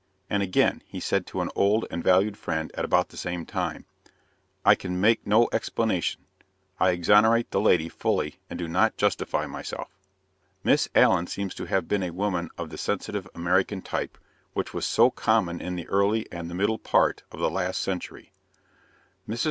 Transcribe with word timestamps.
And 0.31 0.41
again 0.41 0.81
he 0.87 0.99
said 0.99 1.27
to 1.27 1.41
an 1.41 1.51
old 1.53 1.85
and 1.91 2.03
valued 2.03 2.35
friend 2.35 2.71
at 2.73 2.83
about 2.83 3.09
the 3.09 3.17
same 3.17 3.45
time: 3.45 3.85
"I 4.65 4.73
can 4.73 4.99
make 4.99 5.27
no 5.27 5.47
explanation. 5.53 6.25
I 6.79 6.89
exonerate 6.89 7.51
the 7.51 7.61
lady 7.61 7.87
fully 7.87 8.39
and 8.49 8.57
do 8.57 8.67
not 8.67 8.97
justify 8.97 9.45
myself." 9.45 9.89
Miss 10.63 10.89
Allen 10.95 11.27
seems 11.27 11.53
to 11.53 11.65
have 11.65 11.87
been 11.87 12.01
a 12.01 12.09
woman 12.09 12.49
of 12.57 12.71
the 12.71 12.79
sensitive 12.79 13.27
American 13.35 13.83
type 13.83 14.17
which 14.53 14.73
was 14.73 14.87
so 14.87 15.11
common 15.11 15.61
in 15.61 15.75
the 15.75 15.87
early 15.87 16.25
and 16.31 16.49
the 16.49 16.55
middle 16.55 16.79
part 16.79 17.21
of 17.31 17.39
the 17.39 17.51
last 17.51 17.79
century. 17.79 18.31
Mrs. 19.29 19.39